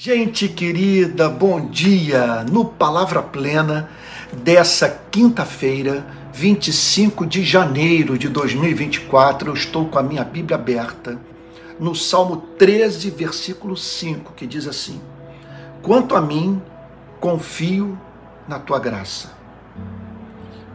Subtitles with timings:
[0.00, 2.44] Gente querida, bom dia!
[2.44, 3.90] No Palavra Plena
[4.32, 11.18] dessa quinta-feira, 25 de janeiro de 2024, eu estou com a minha Bíblia aberta
[11.80, 15.00] no Salmo 13, versículo 5, que diz assim:
[15.82, 16.62] Quanto a mim,
[17.18, 17.98] confio
[18.46, 19.32] na tua graça,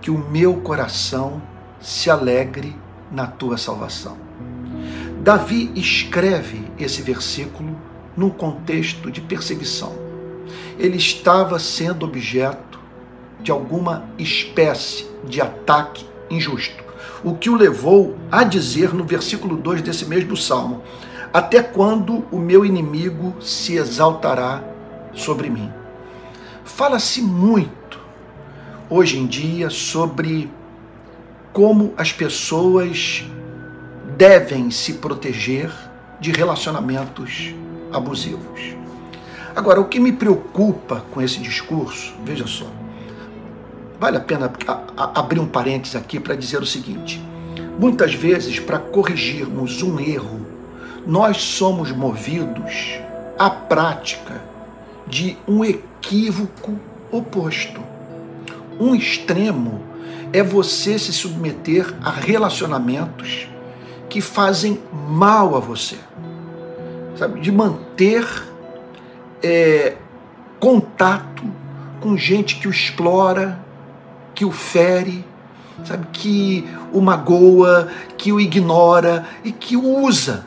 [0.01, 1.41] que o meu coração
[1.79, 2.75] se alegre
[3.09, 4.17] na tua salvação.
[5.21, 9.93] Davi escreve esse versículo num contexto de perseguição.
[10.77, 12.79] Ele estava sendo objeto
[13.41, 16.83] de alguma espécie de ataque injusto,
[17.23, 20.81] o que o levou a dizer no versículo 2 desse mesmo salmo:
[21.33, 24.63] Até quando o meu inimigo se exaltará
[25.13, 25.71] sobre mim?
[26.63, 27.99] Fala-se muito
[28.89, 30.49] hoje em dia sobre
[31.51, 33.23] como as pessoas
[34.17, 35.71] devem se proteger
[36.19, 37.53] de relacionamentos
[37.93, 38.75] abusivos.
[39.55, 42.65] Agora, o que me preocupa com esse discurso, veja só,
[43.99, 44.51] vale a pena
[44.97, 47.21] abrir um parênteses aqui para dizer o seguinte:
[47.79, 50.41] muitas vezes, para corrigirmos um erro,
[51.05, 52.99] nós somos movidos
[53.37, 54.41] à prática
[55.05, 56.79] de um equívoco
[57.11, 57.79] oposto.
[58.79, 59.83] Um extremo
[60.31, 63.47] é você se submeter a relacionamentos
[64.09, 65.97] que fazem mal a você
[67.15, 68.25] sabe, de manter
[69.41, 69.95] é,
[70.59, 71.43] contato
[71.99, 73.59] com gente que o explora,
[74.33, 75.25] que o fere,
[75.85, 80.45] sabe, que o magoa, que o ignora e que o usa.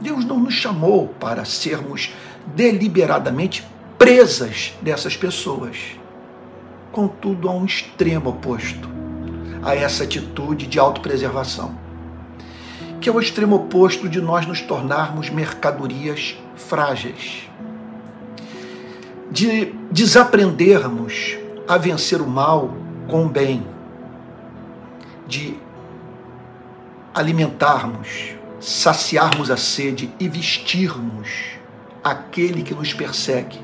[0.00, 2.12] Deus não nos chamou para sermos
[2.54, 3.66] deliberadamente
[3.98, 5.76] presas dessas pessoas.
[6.92, 8.88] Contudo, há um extremo oposto
[9.62, 11.85] a essa atitude de autopreservação
[13.00, 17.48] que é o extremo oposto de nós nos tornarmos mercadorias frágeis,
[19.30, 21.36] de desaprendermos
[21.68, 22.74] a vencer o mal
[23.08, 23.66] com o bem,
[25.26, 25.56] de
[27.14, 31.56] alimentarmos, saciarmos a sede e vestirmos
[32.02, 33.60] aquele que nos persegue,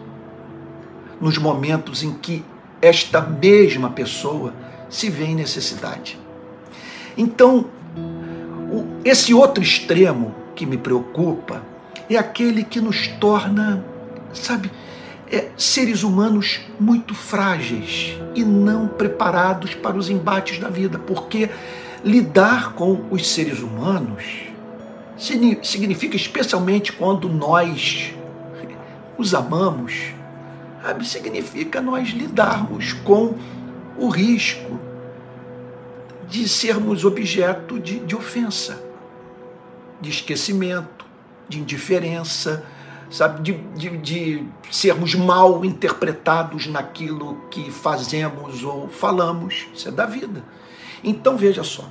[1.20, 2.44] nos momentos em que
[2.80, 4.52] esta mesma pessoa
[4.90, 6.18] se vê em necessidade.
[7.16, 7.66] Então,
[9.04, 11.62] esse outro extremo que me preocupa
[12.08, 13.84] é aquele que nos torna,
[14.32, 14.70] sabe,
[15.30, 21.50] é, seres humanos muito frágeis e não preparados para os embates da vida, porque
[22.04, 24.24] lidar com os seres humanos
[25.16, 28.12] significa, especialmente quando nós
[29.18, 30.12] os amamos,
[30.80, 33.34] sabe, significa nós lidarmos com
[33.98, 34.78] o risco
[36.28, 38.91] de sermos objeto de, de ofensa
[40.02, 41.06] de esquecimento,
[41.48, 42.64] de indiferença,
[43.10, 49.66] sabe, de, de, de sermos mal interpretados naquilo que fazemos ou falamos.
[49.74, 50.44] Isso é da vida.
[51.02, 51.88] Então veja só,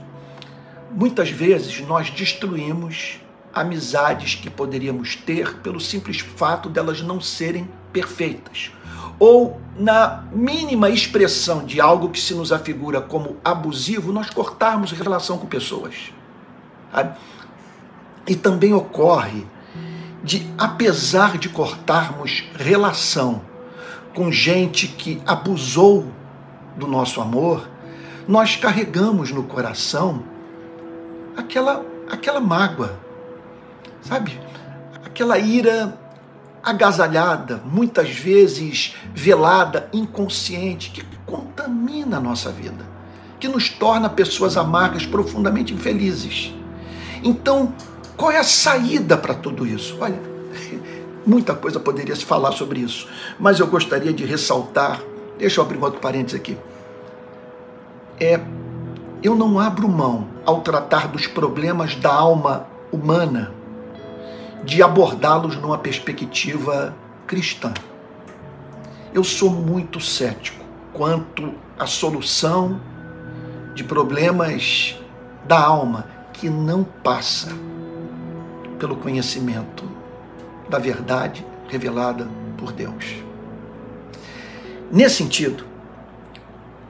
[0.92, 3.20] muitas vezes nós destruímos
[3.54, 8.72] amizades que poderíamos ter pelo simples fato delas não serem perfeitas.
[9.20, 15.38] Ou na mínima expressão de algo que se nos afigura como abusivo, nós cortarmos relação
[15.38, 16.12] com pessoas.
[18.32, 19.46] E também ocorre
[20.24, 23.42] de, apesar de cortarmos relação
[24.16, 26.10] com gente que abusou
[26.78, 27.70] do nosso amor,
[28.26, 30.24] nós carregamos no coração
[31.36, 32.98] aquela, aquela mágoa,
[34.02, 34.40] sabe?
[35.04, 36.00] Aquela ira
[36.64, 42.86] agasalhada, muitas vezes velada, inconsciente, que contamina a nossa vida,
[43.42, 46.56] que nos torna pessoas amargas, profundamente infelizes.
[47.22, 47.74] Então,
[48.18, 49.98] qual é a saída para tudo isso?
[50.00, 50.20] Olha,
[51.26, 53.08] muita coisa poderia se falar sobre isso,
[53.40, 55.02] mas eu gostaria de ressaltar,
[55.38, 56.58] deixa eu abrir um outro parênteses aqui.
[58.20, 58.40] É,
[59.24, 63.52] eu não abro mão ao tratar dos problemas da alma humana
[64.64, 66.96] de abordá-los numa perspectiva
[67.26, 67.74] cristã.
[69.14, 70.64] Eu sou muito cético
[70.94, 72.80] quanto à solução
[73.74, 75.00] de problemas
[75.48, 77.50] da alma que não passa
[78.82, 79.88] pelo conhecimento
[80.68, 83.24] da verdade revelada por Deus.
[84.92, 85.64] Nesse sentido,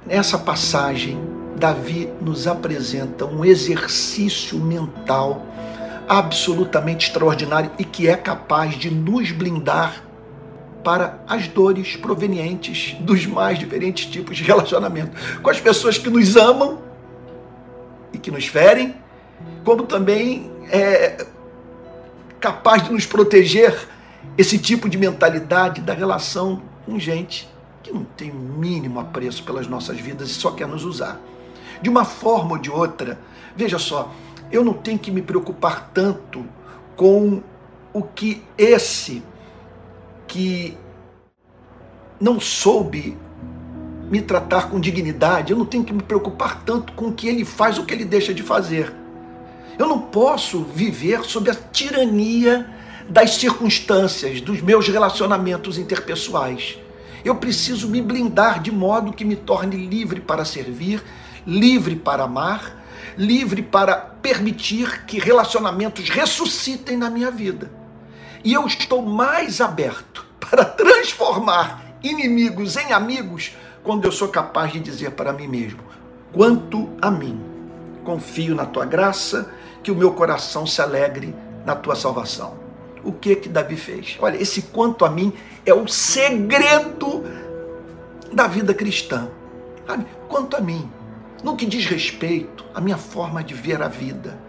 [0.08, 1.20] nessa passagem,
[1.58, 5.46] Davi nos apresenta um exercício mental
[6.08, 10.02] absolutamente extraordinário e que é capaz de nos blindar
[10.86, 16.38] para as dores provenientes dos mais diferentes tipos de relacionamento com as pessoas que nos
[16.38, 16.82] amam
[18.14, 18.96] e que nos ferem,
[19.66, 21.28] como também é,
[22.42, 23.88] capaz de nos proteger
[24.38, 27.48] esse tipo de mentalidade da relação com gente
[27.84, 31.22] que não tem o mínimo apreço pelas nossas vidas e só quer nos usar.
[31.82, 33.20] De uma forma ou de outra,
[33.56, 34.12] veja só,
[34.52, 36.46] eu não tenho que me preocupar tanto
[36.96, 37.42] com
[37.94, 39.24] o que esse
[40.28, 40.78] que
[42.20, 43.18] não soube
[44.10, 47.46] me tratar com dignidade, eu não tenho que me preocupar tanto com o que ele
[47.46, 49.01] faz ou o que ele deixa de fazer.
[49.82, 52.70] Eu não posso viver sob a tirania
[53.10, 56.78] das circunstâncias, dos meus relacionamentos interpessoais.
[57.26, 61.02] Eu preciso me blindar de modo que me torne livre para servir,
[61.48, 62.86] livre para amar,
[63.18, 67.72] livre para permitir que relacionamentos ressuscitem na minha vida.
[68.44, 74.80] E eu estou mais aberto para transformar inimigos em amigos quando eu sou capaz de
[74.80, 75.80] dizer para mim mesmo:
[76.32, 77.42] quanto a mim,
[78.04, 79.52] confio na tua graça,
[79.84, 81.36] que o meu coração se alegre
[81.66, 82.60] na tua salvação.
[83.04, 84.18] O que que Davi fez?
[84.20, 85.34] Olha, esse quanto a mim
[85.66, 87.24] é o segredo
[88.32, 89.30] da vida cristã.
[89.88, 90.06] Sabe?
[90.28, 90.90] Quanto a mim,
[91.44, 94.40] no que diz respeito à minha forma de ver a vida,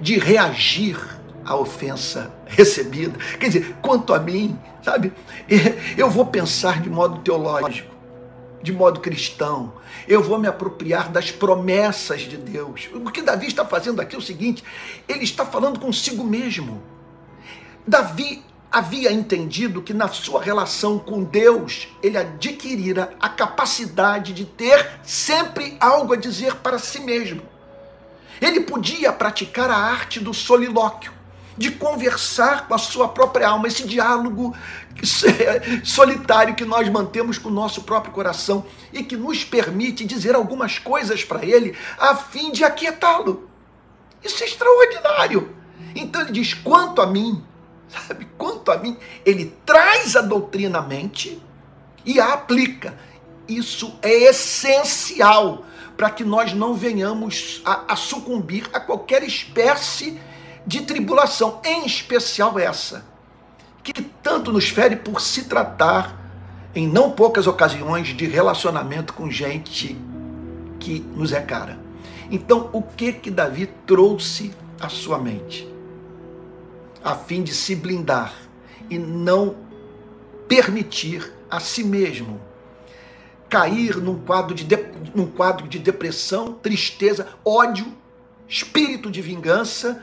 [0.00, 0.98] de reagir
[1.44, 3.18] à ofensa recebida.
[3.38, 5.12] Quer dizer, quanto a mim, sabe,
[5.96, 7.91] eu vou pensar de modo teológico,
[8.62, 9.74] de modo cristão,
[10.06, 12.88] eu vou me apropriar das promessas de Deus.
[12.94, 14.62] O que Davi está fazendo aqui é o seguinte:
[15.08, 16.82] ele está falando consigo mesmo.
[17.86, 25.00] Davi havia entendido que na sua relação com Deus, ele adquirira a capacidade de ter
[25.02, 27.42] sempre algo a dizer para si mesmo.
[28.40, 31.12] Ele podia praticar a arte do solilóquio,
[31.56, 34.56] de conversar com a sua própria alma, esse diálogo
[35.84, 40.78] solitário que nós mantemos com o nosso próprio coração e que nos permite dizer algumas
[40.78, 43.48] coisas para ele a fim de aquietá-lo.
[44.22, 45.54] Isso é extraordinário.
[45.94, 47.42] Então ele diz: quanto a mim,
[48.08, 48.26] Sabe?
[48.38, 51.40] Quanto a mim, ele traz a doutrina à mente
[52.04, 52.98] e a aplica.
[53.46, 55.64] Isso é essencial
[55.96, 60.31] para que nós não venhamos a, a sucumbir a qualquer espécie de
[60.82, 63.04] tribulação, em especial essa,
[63.82, 66.20] que tanto nos fere por se tratar,
[66.74, 69.96] em não poucas ocasiões, de relacionamento com gente
[70.78, 71.78] que nos é cara.
[72.30, 75.72] Então, o que que Davi trouxe à sua mente?
[77.04, 78.32] a fim de se blindar
[78.88, 79.56] e não
[80.48, 82.40] permitir a si mesmo
[83.48, 84.78] cair num quadro de, de,
[85.14, 87.86] num quadro de depressão, tristeza, ódio,
[88.48, 90.02] espírito de vingança?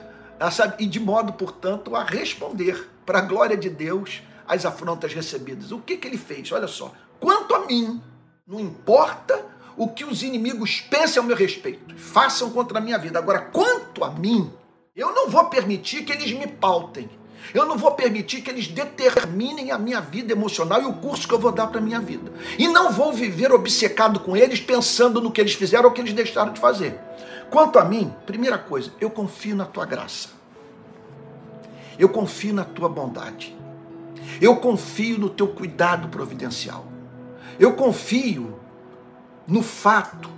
[0.78, 5.72] E de modo, portanto, a responder para a glória de Deus às afrontas recebidas.
[5.72, 6.52] O que, que ele fez?
[6.52, 8.02] Olha só, quanto a mim,
[8.48, 9.46] não importa
[9.76, 13.20] o que os inimigos pensem ao meu respeito, façam contra a minha vida.
[13.20, 14.52] Agora, quanto a mim,
[14.96, 17.10] eu não vou permitir que eles me pautem.
[17.54, 21.34] Eu não vou permitir que eles determinem a minha vida emocional e o curso que
[21.34, 22.32] eu vou dar para a minha vida.
[22.58, 26.14] E não vou viver obcecado com eles, pensando no que eles fizeram ou que eles
[26.14, 27.00] deixaram de fazer.
[27.50, 30.30] Quanto a mim, primeira coisa, eu confio na tua graça.
[31.98, 33.56] Eu confio na tua bondade.
[34.40, 36.86] Eu confio no teu cuidado providencial.
[37.60, 38.60] Eu confio
[39.48, 40.30] no fato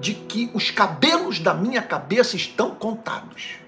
[0.00, 3.65] de que os cabelos da minha cabeça estão contados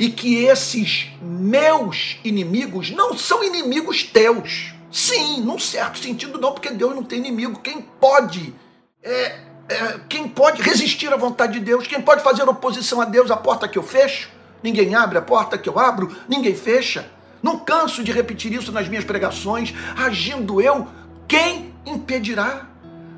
[0.00, 4.72] e que esses meus inimigos não são inimigos teus.
[4.90, 7.60] Sim, num certo sentido não, porque Deus não tem inimigo.
[7.60, 8.54] Quem pode
[9.02, 9.38] é,
[9.68, 11.86] é, quem pode resistir à vontade de Deus?
[11.86, 13.30] Quem pode fazer oposição a Deus?
[13.30, 14.30] A porta que eu fecho?
[14.62, 16.16] Ninguém abre a porta que eu abro?
[16.26, 17.06] Ninguém fecha?
[17.42, 19.74] Não canso de repetir isso nas minhas pregações.
[19.98, 20.88] Agindo eu,
[21.28, 22.66] quem impedirá?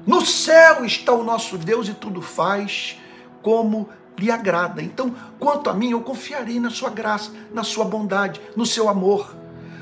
[0.04, 2.98] No céu está o nosso Deus e tudo faz
[3.40, 4.82] como lhe agrada.
[4.82, 9.34] Então, quanto a mim, eu confiarei na sua graça, na sua bondade, no seu amor,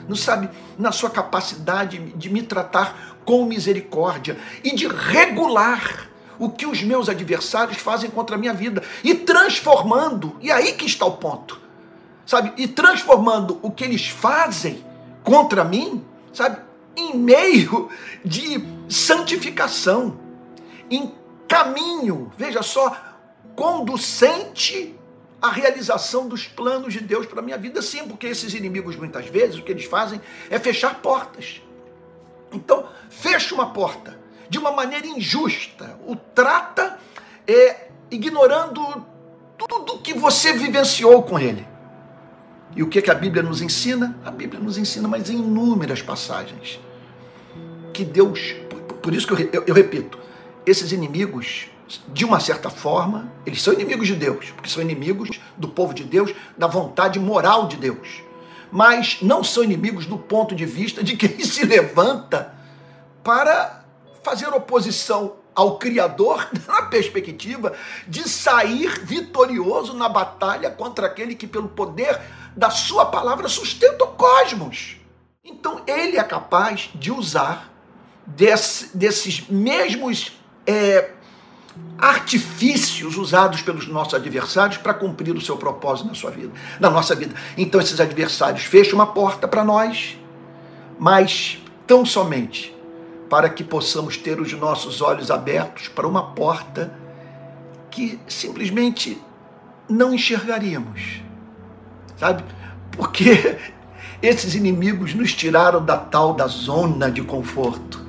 [0.09, 6.09] no sabe, na sua capacidade de me tratar com misericórdia e de regular
[6.39, 10.87] o que os meus adversários fazem contra a minha vida e transformando, e aí que
[10.87, 11.61] está o ponto.
[12.25, 12.53] Sabe?
[12.57, 14.85] E transformando o que eles fazem
[15.23, 16.59] contra mim, sabe?
[16.97, 17.89] Em meio
[18.25, 20.19] de santificação,
[20.91, 21.13] em
[21.47, 22.97] caminho, veja só,
[23.55, 24.95] conducente
[25.41, 29.27] à realização dos planos de Deus para a minha vida, sim, porque esses inimigos muitas
[29.27, 30.21] vezes o que eles fazem
[30.51, 31.63] é fechar portas.
[32.53, 34.19] Então, fecha uma porta
[34.49, 36.99] de uma maneira injusta, o trata
[37.47, 39.07] é, ignorando
[39.57, 41.67] tudo que você vivenciou com ele.
[42.75, 44.19] E o que, que a Bíblia nos ensina?
[44.25, 46.81] A Bíblia nos ensina, mas em inúmeras passagens,
[47.93, 48.55] que Deus,
[49.03, 50.19] por isso que eu, eu, eu repito,
[50.67, 51.69] esses inimigos
[52.09, 56.05] de uma certa forma, eles são inimigos de Deus, porque são inimigos do povo de
[56.05, 58.23] Deus, da vontade moral de Deus.
[58.73, 62.55] mas não são inimigos do ponto de vista de quem se levanta
[63.25, 63.85] para
[64.23, 67.73] fazer oposição ao Criador na perspectiva
[68.07, 72.21] de sair vitorioso na batalha contra aquele que, pelo poder
[72.57, 74.97] da sua palavra, sustenta o cosmos.
[75.45, 77.73] Então, ele é capaz de usar
[78.27, 81.11] desse, desses mesmos é,
[81.99, 87.15] artifícios usados pelos nossos adversários para cumprir o seu propósito na sua vida, na nossa
[87.15, 87.35] vida.
[87.57, 90.17] Então, esses adversários fecham uma porta para nós,
[90.99, 92.75] mas tão somente
[93.29, 96.93] para que possamos ter os nossos olhos abertos para uma porta
[97.91, 99.21] que simplesmente
[99.89, 101.23] não enxergaríamos.
[102.17, 102.45] Sabe?
[102.93, 103.59] Porque
[104.23, 108.05] esses inimigos nos tiraram da tal da zona de conforto,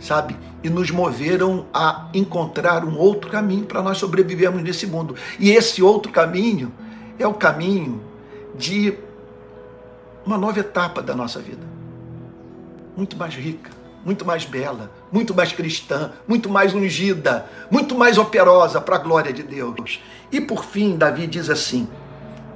[0.00, 0.36] sabe?
[0.62, 5.14] E nos moveram a encontrar um outro caminho para nós sobrevivermos nesse mundo.
[5.38, 6.72] E esse outro caminho
[7.18, 8.02] é o caminho
[8.54, 8.94] de
[10.24, 11.66] uma nova etapa da nossa vida.
[12.96, 13.70] Muito mais rica,
[14.04, 19.32] muito mais bela, muito mais cristã, muito mais ungida, muito mais operosa para a glória
[19.32, 20.00] de Deus.
[20.32, 21.86] E por fim, Davi diz assim: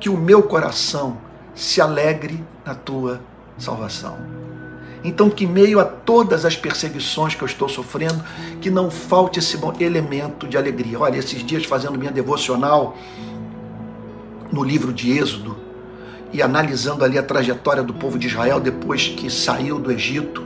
[0.00, 1.18] que o meu coração
[1.54, 3.20] se alegre na tua
[3.58, 4.39] salvação.
[5.02, 8.22] Então, que meio a todas as perseguições que eu estou sofrendo,
[8.60, 10.98] que não falte esse elemento de alegria.
[11.00, 12.96] Olha, esses dias fazendo minha devocional
[14.52, 15.56] no livro de Êxodo
[16.32, 20.44] e analisando ali a trajetória do povo de Israel depois que saiu do Egito,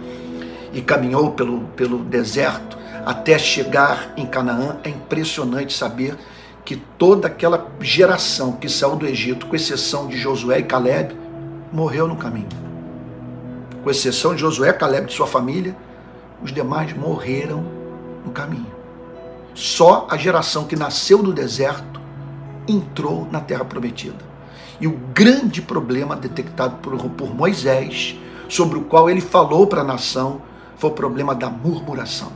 [0.74, 6.16] e caminhou pelo, pelo deserto até chegar em Canaã, é impressionante saber
[6.64, 11.14] que toda aquela geração que saiu do Egito, com exceção de Josué e Caleb,
[11.72, 12.63] morreu no caminho.
[13.84, 15.76] Com exceção de Josué, Caleb e sua família,
[16.42, 17.62] os demais morreram
[18.24, 18.72] no caminho.
[19.54, 22.00] Só a geração que nasceu no deserto
[22.66, 24.24] entrou na terra prometida.
[24.80, 29.84] E o grande problema detectado por, por Moisés, sobre o qual ele falou para a
[29.84, 30.40] nação,
[30.76, 32.32] foi o problema da murmuração,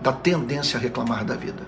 [0.00, 1.62] da tendência a reclamar da vida.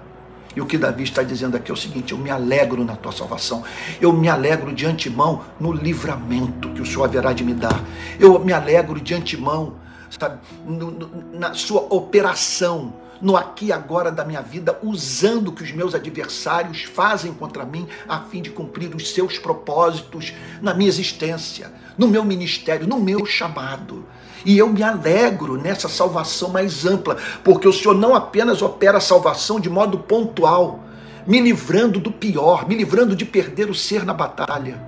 [0.55, 3.13] E o que Davi está dizendo aqui é o seguinte: eu me alegro na tua
[3.13, 3.63] salvação,
[4.01, 7.83] eu me alegro de antemão no livramento que o Senhor haverá de me dar,
[8.19, 9.75] eu me alegro de antemão,
[10.11, 15.53] sabe, no, no, na sua operação, no aqui e agora da minha vida, usando o
[15.53, 20.75] que os meus adversários fazem contra mim, a fim de cumprir os seus propósitos na
[20.75, 24.07] minha existência, no meu ministério, no meu chamado.
[24.45, 29.01] E eu me alegro nessa salvação mais ampla, porque o Senhor não apenas opera a
[29.01, 30.81] salvação de modo pontual,
[31.27, 34.81] me livrando do pior, me livrando de perder o ser na batalha.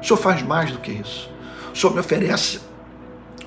[0.00, 1.30] O Senhor faz mais do que isso.
[1.72, 2.60] O Senhor me oferece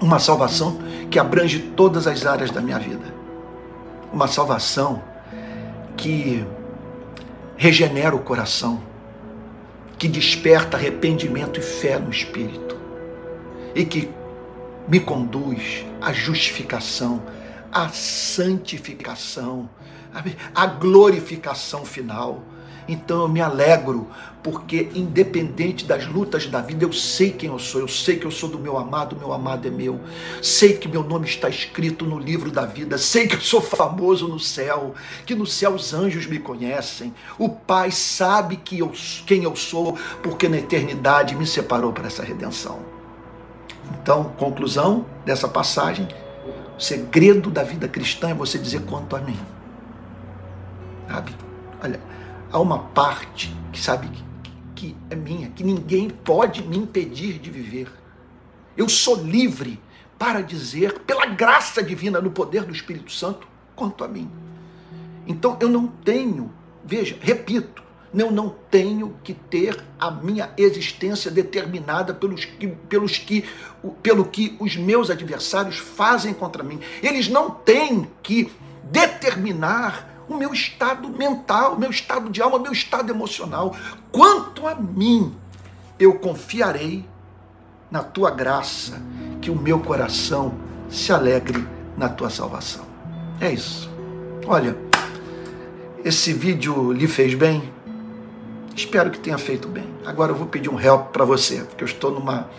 [0.01, 0.79] uma salvação
[1.10, 3.13] que abrange todas as áreas da minha vida.
[4.12, 5.01] Uma salvação
[5.95, 6.45] que
[7.55, 8.81] regenera o coração,
[9.98, 12.77] que desperta arrependimento e fé no espírito
[13.75, 14.10] e que
[14.87, 17.21] me conduz à justificação,
[17.71, 19.69] à santificação,
[20.53, 22.43] à glorificação final.
[22.87, 24.09] Então eu me alegro,
[24.43, 28.31] porque independente das lutas da vida, eu sei quem eu sou, eu sei que eu
[28.31, 30.01] sou do meu amado, meu amado é meu,
[30.41, 34.27] sei que meu nome está escrito no livro da vida, sei que eu sou famoso
[34.27, 34.93] no céu,
[35.25, 38.91] que no céu os anjos me conhecem, o Pai sabe que eu,
[39.25, 42.92] quem eu sou, porque na eternidade me separou para essa redenção.
[43.91, 46.07] Então, conclusão dessa passagem:
[46.77, 49.39] o segredo da vida cristã é você dizer quanto a mim.
[51.07, 51.35] Sabe?
[51.81, 51.99] Olha,
[52.51, 54.09] há uma parte que sabe
[54.75, 57.89] que, é minha, que ninguém pode me impedir de viver.
[58.75, 59.79] Eu sou livre
[60.17, 64.29] para dizer, pela graça divina, no poder do Espírito Santo, quanto a mim.
[65.27, 66.51] Então eu não tenho,
[66.83, 67.83] veja, repito,
[68.22, 73.43] eu não tenho que ter a minha existência determinada pelos que, pelos que,
[74.01, 76.79] pelo que os meus adversários fazem contra mim.
[77.01, 78.51] Eles não têm que
[78.84, 83.75] determinar o meu estado mental, meu estado de alma, meu estado emocional.
[84.12, 85.36] Quanto a mim,
[86.00, 87.05] eu confiarei
[87.89, 89.01] na tua graça,
[89.41, 90.55] que o meu coração
[90.89, 91.67] se alegre
[91.98, 92.86] na tua salvação.
[93.39, 93.89] É isso.
[94.48, 94.75] Olha,
[96.03, 97.72] esse vídeo lhe fez bem?
[98.75, 99.86] Espero que tenha feito bem.
[100.06, 102.50] Agora eu vou pedir um help para você, porque eu estou numa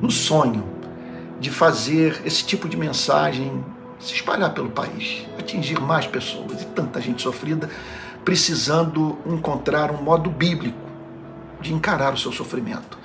[0.00, 0.64] no sonho
[1.38, 3.64] de fazer esse tipo de mensagem
[3.98, 7.70] se espalhar pelo país, atingir mais pessoas e tanta gente sofrida
[8.24, 10.91] precisando encontrar um modo bíblico
[11.62, 12.98] de encarar o seu sofrimento.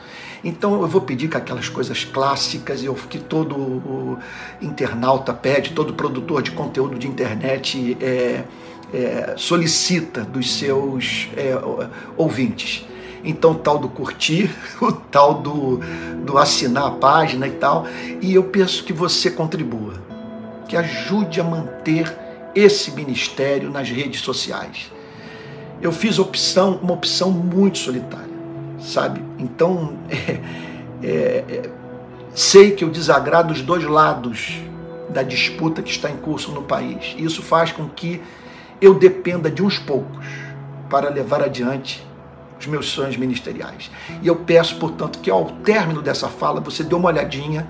[0.44, 4.18] Então eu vou pedir que aquelas coisas clássicas que todo
[4.62, 8.44] internauta pede, todo produtor de conteúdo de internet é,
[8.94, 11.54] é, solicita dos seus é,
[12.16, 12.86] ouvintes.
[13.24, 14.50] Então, tal do curtir,
[14.80, 15.82] o tal do,
[16.24, 17.86] do assinar a página e tal.
[18.22, 19.96] E eu penso que você contribua,
[20.68, 22.16] que ajude a manter
[22.56, 24.92] esse ministério nas redes sociais.
[25.82, 28.37] Eu fiz opção, uma opção muito solitária,
[28.79, 29.22] sabe?
[29.38, 29.98] Então,
[31.01, 31.69] é, é,
[32.34, 34.60] sei que eu desagrado os dois lados
[35.10, 37.15] da disputa que está em curso no país.
[37.17, 38.22] Isso faz com que
[38.81, 40.25] eu dependa de uns poucos
[40.89, 42.05] para levar adiante
[42.60, 43.91] os meus sonhos ministeriais.
[44.22, 47.67] E eu peço, portanto, que ao término dessa fala você dê uma olhadinha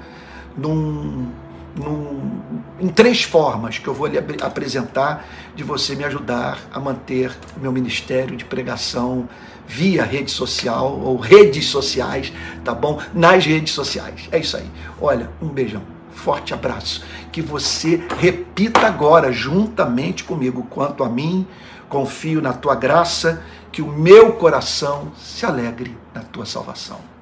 [0.58, 1.30] num,
[1.78, 2.42] num,
[2.80, 7.60] em três formas que eu vou lhe apresentar de você me ajudar a manter o
[7.60, 9.30] meu ministério de pregação
[9.68, 12.32] via rede social ou redes sociais,
[12.64, 13.00] tá bom?
[13.14, 14.28] Nas redes sociais.
[14.32, 14.70] É isso aí.
[15.00, 15.82] Olha, um beijão.
[16.12, 17.04] Forte abraço.
[17.32, 21.46] Que você repita agora, juntamente comigo, quanto a mim,
[21.88, 27.17] confio na tua graça, que o meu coração se alegre na tua salvação.